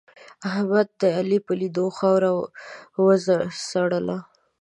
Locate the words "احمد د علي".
0.51-1.39